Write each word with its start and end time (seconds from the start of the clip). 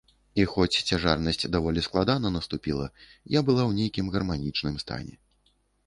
І 0.43 0.45
хоць 0.53 0.81
цяжарнасць 0.93 1.43
даволі 1.57 1.85
складана 1.89 2.33
наступіла, 2.39 2.91
я 3.37 3.47
была 3.53 3.63
ў 3.69 3.85
нейкім 3.85 4.13
гарманічным 4.17 4.75
стане. 4.87 5.13